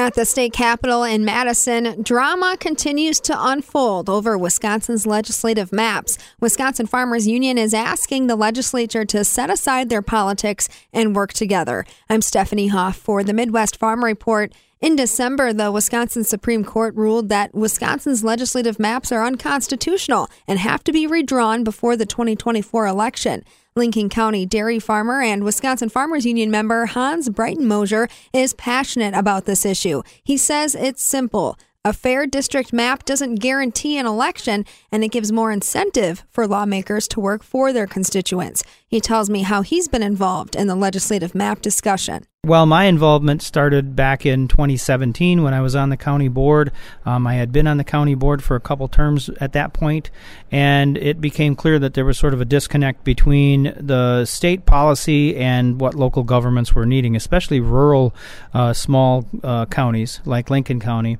At 0.00 0.14
the 0.14 0.24
state 0.24 0.54
capitol 0.54 1.04
in 1.04 1.26
Madison, 1.26 2.00
drama 2.02 2.56
continues 2.58 3.20
to 3.20 3.36
unfold 3.36 4.08
over 4.08 4.38
Wisconsin's 4.38 5.06
legislative 5.06 5.74
maps. 5.74 6.16
Wisconsin 6.40 6.86
Farmers 6.86 7.28
Union 7.28 7.58
is 7.58 7.74
asking 7.74 8.26
the 8.26 8.34
legislature 8.34 9.04
to 9.04 9.24
set 9.24 9.50
aside 9.50 9.90
their 9.90 10.00
politics 10.00 10.70
and 10.90 11.14
work 11.14 11.34
together. 11.34 11.84
I'm 12.08 12.22
Stephanie 12.22 12.68
Hoff 12.68 12.96
for 12.96 13.22
the 13.22 13.34
Midwest 13.34 13.76
Farm 13.76 14.02
Report. 14.02 14.54
In 14.80 14.96
December, 14.96 15.52
the 15.52 15.70
Wisconsin 15.70 16.24
Supreme 16.24 16.64
Court 16.64 16.94
ruled 16.94 17.28
that 17.28 17.54
Wisconsin's 17.54 18.24
legislative 18.24 18.78
maps 18.78 19.12
are 19.12 19.26
unconstitutional 19.26 20.30
and 20.48 20.58
have 20.58 20.82
to 20.84 20.92
be 20.92 21.06
redrawn 21.06 21.62
before 21.62 21.94
the 21.94 22.06
2024 22.06 22.86
election. 22.86 23.44
Lincoln 23.76 24.08
County 24.08 24.44
dairy 24.46 24.80
farmer 24.80 25.22
and 25.22 25.44
Wisconsin 25.44 25.88
Farmers 25.88 26.26
Union 26.26 26.50
member 26.50 26.86
Hans 26.86 27.28
Breitenmoser 27.28 28.10
is 28.32 28.52
passionate 28.54 29.14
about 29.14 29.44
this 29.44 29.64
issue. 29.64 30.02
He 30.24 30.36
says 30.36 30.74
it's 30.74 31.02
simple. 31.02 31.56
A 31.84 31.92
fair 31.92 32.26
district 32.26 32.72
map 32.72 33.04
doesn't 33.04 33.36
guarantee 33.36 33.96
an 33.96 34.06
election, 34.06 34.66
and 34.90 35.04
it 35.04 35.12
gives 35.12 35.32
more 35.32 35.52
incentive 35.52 36.24
for 36.28 36.46
lawmakers 36.46 37.06
to 37.08 37.20
work 37.20 37.42
for 37.42 37.72
their 37.72 37.86
constituents. 37.86 38.64
He 38.86 39.00
tells 39.00 39.30
me 39.30 39.42
how 39.42 39.62
he's 39.62 39.88
been 39.88 40.02
involved 40.02 40.56
in 40.56 40.66
the 40.66 40.74
legislative 40.74 41.34
map 41.34 41.62
discussion. 41.62 42.26
Well, 42.46 42.64
my 42.64 42.84
involvement 42.84 43.42
started 43.42 43.94
back 43.94 44.24
in 44.24 44.48
2017 44.48 45.42
when 45.42 45.52
I 45.52 45.60
was 45.60 45.76
on 45.76 45.90
the 45.90 45.96
county 45.98 46.28
board. 46.28 46.72
Um, 47.04 47.26
I 47.26 47.34
had 47.34 47.52
been 47.52 47.66
on 47.66 47.76
the 47.76 47.84
county 47.84 48.14
board 48.14 48.42
for 48.42 48.56
a 48.56 48.60
couple 48.60 48.88
terms 48.88 49.28
at 49.42 49.52
that 49.52 49.74
point, 49.74 50.10
and 50.50 50.96
it 50.96 51.20
became 51.20 51.54
clear 51.54 51.78
that 51.78 51.92
there 51.92 52.06
was 52.06 52.16
sort 52.16 52.32
of 52.32 52.40
a 52.40 52.46
disconnect 52.46 53.04
between 53.04 53.74
the 53.76 54.24
state 54.24 54.64
policy 54.64 55.36
and 55.36 55.78
what 55.82 55.94
local 55.94 56.22
governments 56.22 56.74
were 56.74 56.86
needing, 56.86 57.14
especially 57.14 57.60
rural, 57.60 58.14
uh, 58.54 58.72
small 58.72 59.26
uh, 59.44 59.66
counties 59.66 60.22
like 60.24 60.48
Lincoln 60.48 60.80
County. 60.80 61.18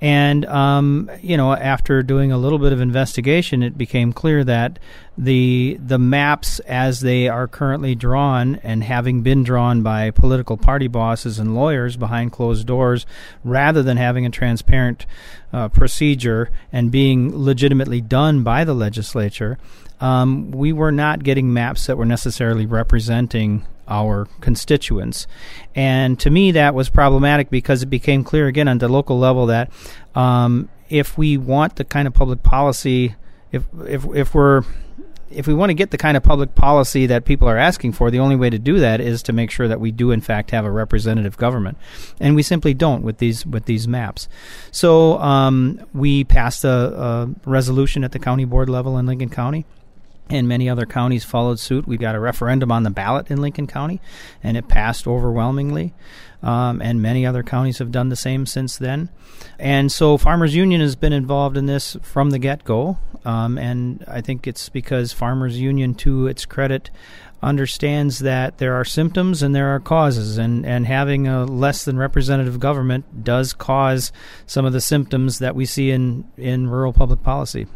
And 0.00 0.46
um, 0.46 1.10
you 1.22 1.36
know, 1.36 1.52
after 1.52 2.02
doing 2.02 2.30
a 2.30 2.38
little 2.38 2.58
bit 2.58 2.72
of 2.72 2.80
investigation, 2.80 3.62
it 3.62 3.76
became 3.76 4.12
clear 4.12 4.44
that 4.44 4.78
the 5.16 5.76
the 5.84 5.98
maps 5.98 6.60
as 6.60 7.00
they 7.00 7.26
are 7.28 7.48
currently 7.48 7.96
drawn 7.96 8.56
and 8.62 8.84
having 8.84 9.22
been 9.22 9.42
drawn 9.42 9.82
by 9.82 10.12
political 10.12 10.56
party 10.56 10.86
bosses 10.86 11.40
and 11.40 11.56
lawyers 11.56 11.96
behind 11.96 12.30
closed 12.30 12.66
doors, 12.66 13.06
rather 13.42 13.82
than 13.82 13.96
having 13.96 14.24
a 14.24 14.30
transparent 14.30 15.04
uh, 15.52 15.68
procedure 15.68 16.50
and 16.72 16.92
being 16.92 17.36
legitimately 17.36 18.00
done 18.00 18.44
by 18.44 18.62
the 18.62 18.74
legislature, 18.74 19.58
um, 20.00 20.50
we 20.50 20.72
were 20.72 20.92
not 20.92 21.22
getting 21.22 21.52
maps 21.52 21.86
that 21.86 21.96
were 21.96 22.04
necessarily 22.04 22.66
representing 22.66 23.66
our 23.88 24.28
constituents. 24.40 25.26
And 25.74 26.18
to 26.20 26.30
me, 26.30 26.52
that 26.52 26.74
was 26.74 26.88
problematic 26.88 27.50
because 27.50 27.82
it 27.82 27.86
became 27.86 28.22
clear 28.22 28.46
again 28.46 28.68
on 28.68 28.78
the 28.78 28.88
local 28.88 29.18
level 29.18 29.46
that 29.46 29.70
um, 30.14 30.68
if 30.88 31.18
we 31.18 31.36
want 31.36 31.76
the 31.76 31.84
kind 31.84 32.06
of 32.06 32.14
public 32.14 32.42
policy, 32.42 33.16
if 33.50 33.64
if 33.86 34.04
if 34.14 34.34
we're 34.34 34.62
if 35.30 35.46
we 35.46 35.52
want 35.52 35.68
to 35.70 35.74
get 35.74 35.90
the 35.90 35.98
kind 35.98 36.16
of 36.16 36.22
public 36.22 36.54
policy 36.54 37.06
that 37.06 37.24
people 37.24 37.48
are 37.48 37.58
asking 37.58 37.92
for, 37.92 38.10
the 38.10 38.18
only 38.18 38.36
way 38.36 38.48
to 38.48 38.58
do 38.58 38.78
that 38.78 39.00
is 39.00 39.22
to 39.22 39.32
make 39.32 39.50
sure 39.50 39.68
that 39.68 39.80
we 39.80 39.90
do 39.90 40.10
in 40.10 40.20
fact 40.20 40.50
have 40.52 40.64
a 40.64 40.70
representative 40.70 41.36
government, 41.36 41.76
and 42.20 42.34
we 42.34 42.42
simply 42.42 42.74
don't 42.74 43.02
with 43.02 43.18
these 43.18 43.44
with 43.44 43.64
these 43.64 43.88
maps. 43.88 44.28
So 44.70 45.18
um, 45.18 45.80
we 45.92 46.24
passed 46.24 46.64
a, 46.64 46.70
a 46.70 47.28
resolution 47.44 48.04
at 48.04 48.12
the 48.12 48.18
county 48.18 48.44
board 48.44 48.68
level 48.68 48.98
in 48.98 49.06
Lincoln 49.06 49.30
County 49.30 49.66
and 50.30 50.48
many 50.48 50.68
other 50.68 50.86
counties 50.86 51.24
followed 51.24 51.58
suit. 51.58 51.86
We 51.86 51.96
got 51.96 52.14
a 52.14 52.20
referendum 52.20 52.72
on 52.72 52.82
the 52.82 52.90
ballot 52.90 53.30
in 53.30 53.40
Lincoln 53.40 53.66
County, 53.66 54.00
and 54.42 54.56
it 54.56 54.68
passed 54.68 55.06
overwhelmingly. 55.06 55.94
Um, 56.40 56.80
and 56.80 57.02
many 57.02 57.26
other 57.26 57.42
counties 57.42 57.78
have 57.78 57.90
done 57.90 58.10
the 58.10 58.16
same 58.16 58.46
since 58.46 58.76
then. 58.76 59.10
And 59.58 59.90
so, 59.90 60.16
Farmers 60.16 60.54
Union 60.54 60.80
has 60.80 60.94
been 60.94 61.12
involved 61.12 61.56
in 61.56 61.66
this 61.66 61.96
from 62.02 62.30
the 62.30 62.38
get 62.38 62.64
go. 62.64 62.98
Um, 63.24 63.58
and 63.58 64.04
I 64.06 64.20
think 64.20 64.46
it's 64.46 64.68
because 64.68 65.12
Farmers 65.12 65.58
Union, 65.58 65.94
to 65.96 66.28
its 66.28 66.46
credit, 66.46 66.90
understands 67.42 68.20
that 68.20 68.58
there 68.58 68.74
are 68.74 68.84
symptoms 68.84 69.42
and 69.42 69.54
there 69.54 69.74
are 69.74 69.80
causes, 69.80 70.38
and, 70.38 70.64
and 70.66 70.86
having 70.86 71.26
a 71.26 71.44
less 71.44 71.84
than 71.84 71.96
representative 71.96 72.60
government 72.60 73.24
does 73.24 73.52
cause 73.52 74.12
some 74.46 74.64
of 74.64 74.72
the 74.72 74.80
symptoms 74.80 75.38
that 75.38 75.54
we 75.54 75.64
see 75.64 75.90
in, 75.90 76.24
in 76.36 76.68
rural 76.68 76.92
public 76.92 77.22
policy. 77.22 77.66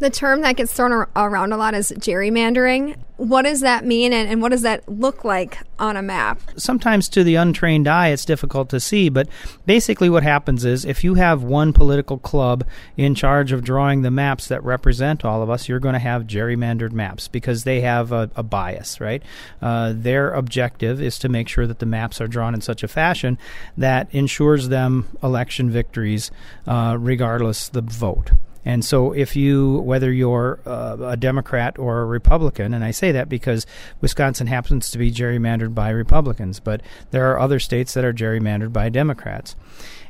The 0.00 0.10
term 0.10 0.40
that 0.40 0.56
gets 0.56 0.72
thrown 0.72 1.06
around 1.14 1.52
a 1.52 1.56
lot 1.56 1.72
is 1.72 1.92
gerrymandering. 1.92 2.96
What 3.16 3.42
does 3.42 3.60
that 3.60 3.84
mean, 3.84 4.12
and, 4.12 4.28
and 4.28 4.42
what 4.42 4.48
does 4.48 4.62
that 4.62 4.88
look 4.88 5.24
like 5.24 5.58
on 5.78 5.96
a 5.96 6.02
map? 6.02 6.40
Sometimes 6.56 7.08
to 7.10 7.22
the 7.22 7.36
untrained 7.36 7.86
eye, 7.86 8.08
it's 8.08 8.24
difficult 8.24 8.68
to 8.70 8.80
see, 8.80 9.08
but 9.08 9.28
basically, 9.66 10.10
what 10.10 10.24
happens 10.24 10.64
is 10.64 10.84
if 10.84 11.04
you 11.04 11.14
have 11.14 11.44
one 11.44 11.72
political 11.72 12.18
club 12.18 12.64
in 12.96 13.14
charge 13.14 13.52
of 13.52 13.62
drawing 13.62 14.02
the 14.02 14.10
maps 14.10 14.48
that 14.48 14.64
represent 14.64 15.24
all 15.24 15.42
of 15.42 15.48
us, 15.48 15.68
you're 15.68 15.78
going 15.78 15.92
to 15.92 16.00
have 16.00 16.26
gerrymandered 16.26 16.90
maps 16.92 17.28
because 17.28 17.62
they 17.62 17.80
have 17.82 18.10
a, 18.10 18.28
a 18.34 18.42
bias, 18.42 19.00
right? 19.00 19.22
Uh, 19.62 19.92
their 19.94 20.32
objective 20.32 21.00
is 21.00 21.20
to 21.20 21.28
make 21.28 21.48
sure 21.48 21.68
that 21.68 21.78
the 21.78 21.86
maps 21.86 22.20
are 22.20 22.26
drawn 22.26 22.52
in 22.52 22.60
such 22.60 22.82
a 22.82 22.88
fashion 22.88 23.38
that 23.76 24.12
ensures 24.12 24.70
them 24.70 25.06
election 25.22 25.70
victories, 25.70 26.32
uh, 26.66 26.96
regardless 26.98 27.68
the 27.68 27.80
vote. 27.80 28.32
And 28.64 28.84
so, 28.84 29.12
if 29.12 29.36
you, 29.36 29.78
whether 29.80 30.12
you're 30.12 30.60
uh, 30.64 30.96
a 31.00 31.16
Democrat 31.16 31.78
or 31.78 32.00
a 32.00 32.06
Republican, 32.06 32.72
and 32.72 32.84
I 32.84 32.90
say 32.90 33.12
that 33.12 33.28
because 33.28 33.66
Wisconsin 34.00 34.46
happens 34.46 34.90
to 34.90 34.98
be 34.98 35.10
gerrymandered 35.12 35.74
by 35.74 35.90
Republicans, 35.90 36.60
but 36.60 36.80
there 37.10 37.30
are 37.30 37.38
other 37.38 37.58
states 37.58 37.94
that 37.94 38.04
are 38.04 38.12
gerrymandered 38.12 38.72
by 38.72 38.88
Democrats. 38.88 39.56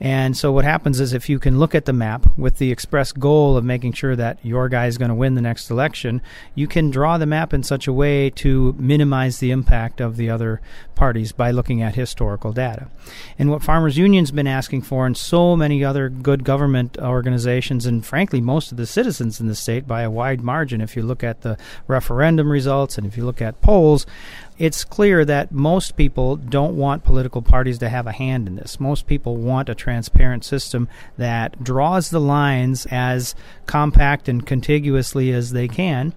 And 0.00 0.36
so 0.36 0.52
what 0.52 0.64
happens 0.64 1.00
is 1.00 1.12
if 1.12 1.28
you 1.28 1.40
can 1.40 1.58
look 1.58 1.74
at 1.74 1.84
the 1.84 1.92
map 1.92 2.38
with 2.38 2.58
the 2.58 2.70
express 2.70 3.10
goal 3.10 3.56
of 3.56 3.64
making 3.64 3.94
sure 3.94 4.14
that 4.14 4.38
your 4.44 4.68
guy 4.68 4.86
is 4.86 4.96
going 4.96 5.08
to 5.08 5.14
win 5.14 5.34
the 5.34 5.40
next 5.40 5.70
election, 5.70 6.22
you 6.54 6.68
can 6.68 6.90
draw 6.90 7.18
the 7.18 7.26
map 7.26 7.52
in 7.52 7.64
such 7.64 7.88
a 7.88 7.92
way 7.92 8.30
to 8.30 8.76
minimize 8.78 9.38
the 9.38 9.50
impact 9.50 10.00
of 10.00 10.16
the 10.16 10.30
other 10.30 10.60
parties 10.94 11.32
by 11.32 11.50
looking 11.50 11.82
at 11.82 11.96
historical 11.96 12.52
data. 12.52 12.88
And 13.38 13.50
what 13.50 13.62
Farmers 13.62 13.98
Union's 13.98 14.30
been 14.30 14.46
asking 14.46 14.82
for 14.82 15.04
and 15.04 15.16
so 15.16 15.56
many 15.56 15.84
other 15.84 16.08
good 16.08 16.44
government 16.44 16.96
organizations 16.98 17.84
and 17.84 18.06
frankly 18.06 18.37
most 18.40 18.70
of 18.70 18.76
the 18.76 18.86
citizens 18.86 19.40
in 19.40 19.46
the 19.46 19.54
state 19.54 19.86
by 19.86 20.02
a 20.02 20.10
wide 20.10 20.40
margin 20.40 20.80
if 20.80 20.96
you 20.96 21.02
look 21.02 21.22
at 21.24 21.42
the 21.42 21.56
referendum 21.86 22.50
results 22.50 22.96
and 22.98 23.06
if 23.06 23.16
you 23.16 23.24
look 23.24 23.42
at 23.42 23.60
polls 23.60 24.06
it's 24.58 24.84
clear 24.84 25.24
that 25.24 25.52
most 25.52 25.96
people 25.96 26.36
don't 26.36 26.76
want 26.76 27.04
political 27.04 27.42
parties 27.42 27.78
to 27.78 27.88
have 27.88 28.06
a 28.06 28.12
hand 28.12 28.48
in 28.48 28.56
this. 28.56 28.80
Most 28.80 29.06
people 29.06 29.36
want 29.36 29.68
a 29.68 29.74
transparent 29.74 30.44
system 30.44 30.88
that 31.16 31.62
draws 31.62 32.10
the 32.10 32.20
lines 32.20 32.86
as 32.90 33.36
compact 33.66 34.28
and 34.28 34.44
contiguously 34.44 35.32
as 35.32 35.52
they 35.52 35.68
can 35.68 36.12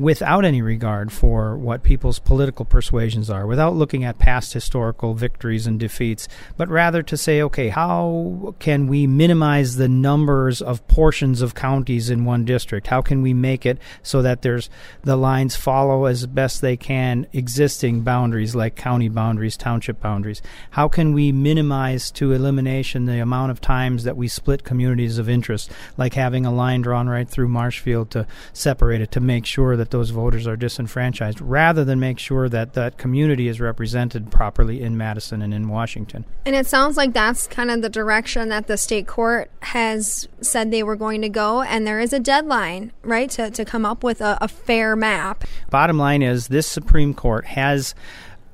without 0.00 0.46
any 0.46 0.62
regard 0.62 1.12
for 1.12 1.58
what 1.58 1.82
people's 1.82 2.18
political 2.18 2.64
persuasions 2.64 3.28
are, 3.28 3.46
without 3.46 3.76
looking 3.76 4.02
at 4.02 4.18
past 4.18 4.54
historical 4.54 5.12
victories 5.12 5.66
and 5.66 5.78
defeats, 5.78 6.26
but 6.56 6.70
rather 6.70 7.02
to 7.02 7.18
say, 7.18 7.42
okay, 7.42 7.68
how 7.68 8.54
can 8.58 8.86
we 8.86 9.06
minimize 9.06 9.76
the 9.76 9.88
numbers 9.88 10.62
of 10.62 10.86
portions 10.88 11.42
of 11.42 11.54
counties 11.54 12.08
in 12.08 12.24
one 12.24 12.46
district? 12.46 12.86
How 12.86 13.02
can 13.02 13.20
we 13.20 13.34
make 13.34 13.66
it 13.66 13.78
so 14.02 14.22
that 14.22 14.40
there's 14.40 14.70
the 15.02 15.16
lines 15.16 15.54
follow 15.54 16.06
as 16.06 16.24
best 16.24 16.62
they 16.62 16.78
can 16.78 17.26
existing 17.34 18.00
boundaries 18.00 18.54
like 18.54 18.76
county 18.76 19.10
boundaries, 19.10 19.58
township 19.58 20.00
boundaries? 20.00 20.40
How 20.70 20.88
can 20.88 21.12
we 21.12 21.30
minimize 21.30 22.10
to 22.12 22.32
elimination 22.32 23.04
the 23.04 23.20
amount 23.20 23.50
of 23.50 23.60
times 23.60 24.04
that 24.04 24.16
we 24.16 24.28
split 24.28 24.64
communities 24.64 25.18
of 25.18 25.28
interest, 25.28 25.70
like 25.98 26.14
having 26.14 26.46
a 26.46 26.54
line 26.54 26.80
drawn 26.80 27.06
right 27.06 27.28
through 27.28 27.48
Marshfield 27.48 28.10
to 28.12 28.26
separate 28.54 29.02
it 29.02 29.10
to 29.10 29.20
make 29.20 29.44
sure 29.44 29.76
that 29.76 29.89
those 29.90 30.10
voters 30.10 30.46
are 30.46 30.56
disenfranchised 30.56 31.40
rather 31.40 31.84
than 31.84 32.00
make 32.00 32.18
sure 32.18 32.48
that 32.48 32.74
that 32.74 32.98
community 32.98 33.48
is 33.48 33.60
represented 33.60 34.30
properly 34.30 34.80
in 34.80 34.96
Madison 34.96 35.42
and 35.42 35.52
in 35.52 35.68
Washington. 35.68 36.24
And 36.46 36.54
it 36.54 36.66
sounds 36.66 36.96
like 36.96 37.12
that's 37.12 37.46
kind 37.46 37.70
of 37.70 37.82
the 37.82 37.88
direction 37.88 38.48
that 38.48 38.66
the 38.66 38.76
state 38.76 39.06
court 39.06 39.50
has 39.62 40.28
said 40.40 40.70
they 40.70 40.82
were 40.82 40.96
going 40.96 41.22
to 41.22 41.28
go, 41.28 41.62
and 41.62 41.86
there 41.86 42.00
is 42.00 42.12
a 42.12 42.20
deadline, 42.20 42.92
right, 43.02 43.30
to, 43.30 43.50
to 43.50 43.64
come 43.64 43.84
up 43.84 44.02
with 44.02 44.20
a, 44.20 44.38
a 44.40 44.48
fair 44.48 44.96
map. 44.96 45.44
Bottom 45.70 45.98
line 45.98 46.22
is 46.22 46.48
this 46.48 46.66
Supreme 46.66 47.14
Court 47.14 47.44
has 47.46 47.94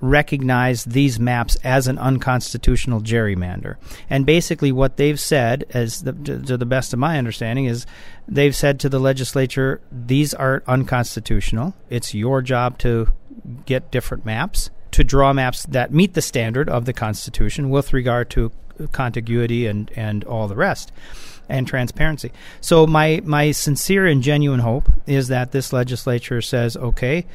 recognize 0.00 0.84
these 0.84 1.18
maps 1.18 1.56
as 1.64 1.86
an 1.86 1.98
unconstitutional 1.98 3.00
gerrymander. 3.00 3.76
And 4.10 4.26
basically, 4.26 4.72
what 4.72 4.96
they've 4.96 5.18
said, 5.18 5.64
as 5.70 6.02
the, 6.02 6.12
to 6.12 6.56
the 6.56 6.66
best 6.66 6.92
of 6.92 6.98
my 6.98 7.18
understanding, 7.18 7.64
is 7.64 7.86
they've 8.28 8.54
said 8.54 8.78
to 8.80 8.88
the 8.88 9.00
legislature, 9.00 9.80
these 9.90 10.34
are 10.34 10.62
unconstitutional. 10.66 11.74
It's 11.88 12.14
your 12.14 12.42
job 12.42 12.78
to 12.78 13.08
get 13.64 13.90
different 13.90 14.24
maps 14.24 14.70
to 14.96 15.04
draw 15.04 15.30
maps 15.30 15.64
that 15.64 15.92
meet 15.92 16.14
the 16.14 16.22
standard 16.22 16.70
of 16.70 16.86
the 16.86 16.92
Constitution 16.94 17.68
with 17.68 17.92
regard 17.92 18.30
to 18.30 18.50
contiguity 18.92 19.66
and, 19.66 19.90
and 19.94 20.24
all 20.24 20.48
the 20.48 20.56
rest 20.56 20.90
and 21.50 21.66
transparency. 21.66 22.32
So 22.62 22.86
my 22.86 23.20
my 23.22 23.52
sincere 23.52 24.06
and 24.06 24.22
genuine 24.22 24.60
hope 24.60 24.88
is 25.06 25.28
that 25.28 25.52
this 25.52 25.70
legislature 25.70 26.40
says, 26.40 26.78
okay, 26.78 27.26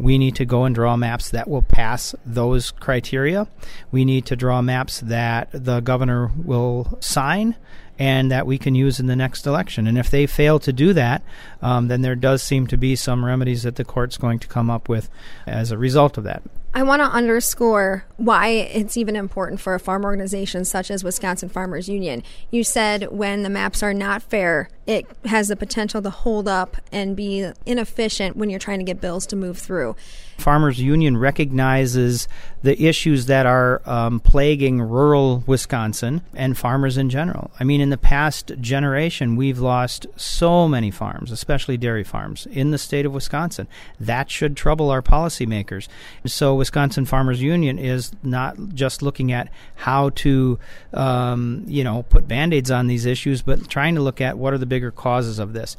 we 0.00 0.16
need 0.16 0.34
to 0.36 0.46
go 0.46 0.64
and 0.64 0.74
draw 0.74 0.96
maps 0.96 1.30
that 1.30 1.46
will 1.46 1.62
pass 1.62 2.14
those 2.24 2.70
criteria. 2.70 3.46
We 3.92 4.06
need 4.06 4.24
to 4.26 4.36
draw 4.36 4.62
maps 4.62 5.00
that 5.00 5.50
the 5.52 5.80
governor 5.80 6.28
will 6.28 6.98
sign 7.00 7.54
and 7.98 8.30
that 8.30 8.46
we 8.46 8.56
can 8.56 8.74
use 8.74 8.98
in 8.98 9.08
the 9.08 9.14
next 9.14 9.46
election. 9.46 9.86
And 9.86 9.98
if 9.98 10.10
they 10.10 10.26
fail 10.26 10.58
to 10.60 10.72
do 10.72 10.94
that, 10.94 11.22
um, 11.60 11.88
then 11.88 12.00
there 12.00 12.16
does 12.16 12.42
seem 12.42 12.66
to 12.68 12.78
be 12.78 12.96
some 12.96 13.22
remedies 13.22 13.62
that 13.64 13.76
the 13.76 13.84
court's 13.84 14.16
going 14.16 14.38
to 14.38 14.48
come 14.48 14.70
up 14.70 14.88
with 14.88 15.10
as 15.46 15.70
a 15.70 15.76
result 15.76 16.16
of 16.16 16.24
that. 16.24 16.42
I 16.72 16.84
want 16.84 17.00
to 17.00 17.06
underscore 17.06 18.04
why 18.16 18.48
it's 18.48 18.96
even 18.96 19.16
important 19.16 19.60
for 19.60 19.74
a 19.74 19.80
farm 19.80 20.04
organization 20.04 20.64
such 20.64 20.90
as 20.90 21.04
Wisconsin 21.04 21.48
Farmers 21.48 21.88
Union. 21.88 22.22
You 22.50 22.64
said 22.64 23.10
when 23.10 23.42
the 23.42 23.50
maps 23.50 23.82
are 23.82 23.92
not 23.92 24.22
fair, 24.22 24.70
it 24.90 25.06
has 25.24 25.46
the 25.46 25.54
potential 25.54 26.02
to 26.02 26.10
hold 26.10 26.48
up 26.48 26.76
and 26.90 27.14
be 27.14 27.48
inefficient 27.64 28.36
when 28.36 28.50
you're 28.50 28.58
trying 28.58 28.80
to 28.80 28.84
get 28.84 29.00
bills 29.00 29.24
to 29.24 29.36
move 29.36 29.56
through. 29.56 29.94
Farmers 30.40 30.80
Union 30.80 31.16
recognizes 31.16 32.26
the 32.62 32.82
issues 32.82 33.26
that 33.26 33.46
are 33.46 33.82
um, 33.84 34.20
plaguing 34.20 34.80
rural 34.80 35.44
Wisconsin 35.46 36.22
and 36.34 36.58
farmers 36.58 36.96
in 36.96 37.08
general. 37.08 37.50
I 37.60 37.64
mean, 37.64 37.80
in 37.80 37.90
the 37.90 37.98
past 37.98 38.52
generation, 38.60 39.36
we've 39.36 39.58
lost 39.58 40.06
so 40.16 40.66
many 40.66 40.90
farms, 40.90 41.30
especially 41.30 41.76
dairy 41.76 42.04
farms, 42.04 42.46
in 42.46 42.70
the 42.70 42.78
state 42.78 43.06
of 43.06 43.14
Wisconsin. 43.14 43.68
That 44.00 44.30
should 44.30 44.56
trouble 44.56 44.90
our 44.90 45.02
policymakers. 45.02 45.88
So, 46.26 46.54
Wisconsin 46.54 47.04
Farmers 47.04 47.40
Union 47.40 47.78
is 47.78 48.12
not 48.22 48.56
just 48.74 49.02
looking 49.02 49.32
at 49.32 49.48
how 49.76 50.10
to, 50.10 50.58
um, 50.92 51.64
you 51.66 51.84
know, 51.84 52.02
put 52.04 52.26
band 52.26 52.52
aids 52.52 52.70
on 52.70 52.88
these 52.88 53.06
issues, 53.06 53.42
but 53.42 53.68
trying 53.68 53.94
to 53.94 54.00
look 54.00 54.20
at 54.20 54.38
what 54.38 54.52
are 54.52 54.58
the 54.58 54.66
bigger 54.80 54.90
causes 54.90 55.38
of 55.38 55.52
this. 55.52 55.76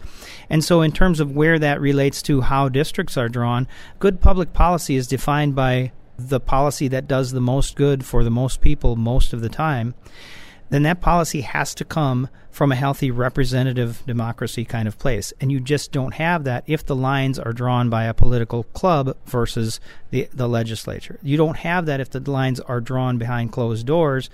And 0.48 0.64
so, 0.64 0.82
in 0.82 0.92
terms 0.92 1.20
of 1.20 1.36
where 1.36 1.58
that 1.58 1.82
relates 1.82 2.22
to 2.24 2.42
how 2.42 2.70
districts 2.70 3.18
are 3.18 3.30
drawn, 3.30 3.68
good 3.98 4.22
public 4.22 4.54
policy 4.54 4.96
is 4.96 5.08
defined 5.08 5.56
by 5.56 5.92
the 6.20 6.40
policy 6.40 6.88
that 6.90 7.08
does 7.08 7.32
the 7.32 7.42
most 7.42 7.76
good 7.76 8.06
for 8.06 8.24
the 8.24 8.30
most 8.30 8.62
people 8.62 8.96
most 8.96 9.34
of 9.34 9.42
the 9.42 9.50
time, 9.50 9.96
then 10.70 10.84
that 10.84 11.02
policy 11.02 11.42
has 11.42 11.74
to 11.74 11.84
come 11.84 12.30
from 12.52 12.72
a 12.72 12.76
healthy 12.76 13.10
representative 13.10 14.04
democracy 14.06 14.64
kind 14.66 14.88
of 14.88 15.00
place. 15.00 15.34
And 15.42 15.52
you 15.52 15.60
just 15.60 15.92
don't 15.92 16.14
have 16.14 16.44
that 16.44 16.64
if 16.68 16.86
the 16.86 16.96
lines 16.96 17.40
are 17.40 17.54
drawn 17.54 17.90
by 17.90 18.04
a 18.04 18.14
political 18.14 18.64
club 18.66 19.18
versus 19.26 19.80
the, 20.12 20.30
the 20.32 20.48
legislature. 20.48 21.18
You 21.24 21.38
don't 21.38 21.58
have 21.58 21.88
that 21.88 22.02
if 22.02 22.12
the 22.12 22.20
lines 22.20 22.60
are 22.60 22.82
drawn 22.82 23.18
behind 23.18 23.52
closed 23.52 23.88
doors 23.88 24.30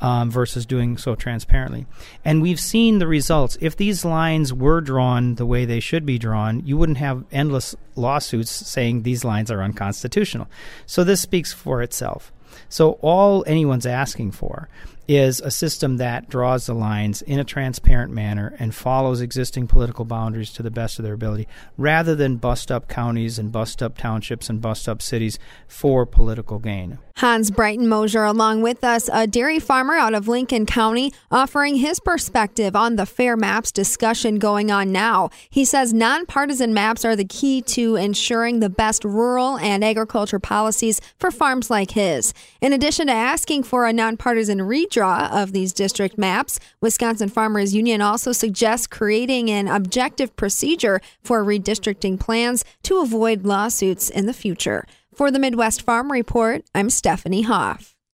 um, 0.00 0.30
versus 0.30 0.66
doing 0.66 0.96
so 0.96 1.14
transparently. 1.14 1.86
And 2.24 2.42
we've 2.42 2.60
seen 2.60 2.98
the 2.98 3.06
results. 3.06 3.56
If 3.60 3.76
these 3.76 4.04
lines 4.04 4.52
were 4.52 4.80
drawn 4.80 5.34
the 5.34 5.46
way 5.46 5.64
they 5.64 5.80
should 5.80 6.06
be 6.06 6.18
drawn, 6.18 6.64
you 6.64 6.76
wouldn't 6.76 6.98
have 6.98 7.24
endless 7.32 7.74
lawsuits 7.96 8.50
saying 8.50 9.02
these 9.02 9.24
lines 9.24 9.50
are 9.50 9.62
unconstitutional. 9.62 10.48
So 10.86 11.04
this 11.04 11.20
speaks 11.20 11.52
for 11.52 11.82
itself. 11.82 12.32
So 12.68 12.92
all 13.02 13.44
anyone's 13.46 13.86
asking 13.86 14.32
for 14.32 14.68
is 15.08 15.40
a 15.40 15.50
system 15.50 15.96
that 15.96 16.28
draws 16.28 16.66
the 16.66 16.74
lines 16.74 17.22
in 17.22 17.40
a 17.40 17.44
transparent 17.44 18.12
manner 18.12 18.54
and 18.58 18.74
follows 18.74 19.22
existing 19.22 19.66
political 19.66 20.04
boundaries 20.04 20.52
to 20.52 20.62
the 20.62 20.70
best 20.70 20.98
of 20.98 21.02
their 21.02 21.14
ability, 21.14 21.48
rather 21.78 22.14
than 22.14 22.36
bust 22.36 22.70
up 22.70 22.88
counties 22.88 23.38
and 23.38 23.50
bust 23.50 23.82
up 23.82 23.96
townships 23.96 24.50
and 24.50 24.60
bust 24.60 24.88
up 24.88 25.00
cities 25.00 25.38
for 25.66 26.04
political 26.04 26.58
gain. 26.58 26.98
Hans 27.16 27.50
Breitenmoser, 27.50 28.28
along 28.28 28.62
with 28.62 28.84
us, 28.84 29.10
a 29.12 29.26
dairy 29.26 29.58
farmer 29.58 29.94
out 29.94 30.14
of 30.14 30.28
Lincoln 30.28 30.66
County, 30.66 31.12
offering 31.32 31.74
his 31.74 31.98
perspective 31.98 32.76
on 32.76 32.94
the 32.94 33.06
fair 33.06 33.36
maps 33.36 33.72
discussion 33.72 34.38
going 34.38 34.70
on 34.70 34.92
now. 34.92 35.30
He 35.50 35.64
says 35.64 35.92
nonpartisan 35.92 36.72
maps 36.72 37.04
are 37.04 37.16
the 37.16 37.24
key 37.24 37.60
to 37.62 37.96
ensuring 37.96 38.60
the 38.60 38.70
best 38.70 39.04
rural 39.04 39.58
and 39.58 39.82
agriculture 39.82 40.38
policies 40.38 41.00
for 41.18 41.32
farms 41.32 41.70
like 41.70 41.90
his. 41.92 42.32
In 42.60 42.72
addition 42.72 43.08
to 43.08 43.12
asking 43.12 43.64
for 43.64 43.86
a 43.86 43.92
nonpartisan 43.92 44.62
of 45.04 45.52
these 45.52 45.72
district 45.72 46.18
maps, 46.18 46.58
Wisconsin 46.80 47.28
Farmers 47.28 47.74
Union 47.74 48.00
also 48.00 48.32
suggests 48.32 48.86
creating 48.86 49.50
an 49.50 49.68
objective 49.68 50.34
procedure 50.36 51.00
for 51.22 51.44
redistricting 51.44 52.18
plans 52.18 52.64
to 52.84 53.00
avoid 53.00 53.44
lawsuits 53.44 54.08
in 54.10 54.26
the 54.26 54.32
future. 54.32 54.86
For 55.14 55.30
the 55.30 55.38
Midwest 55.38 55.82
Farm 55.82 56.12
Report, 56.12 56.64
I'm 56.74 56.90
Stephanie 56.90 57.42
Hoff. 57.42 57.97